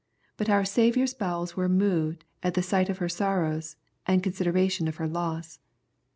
[0.35, 3.75] But our Saviour's bowels were moved at the sight of her sorrows,
[4.07, 5.59] and consideration of her loss.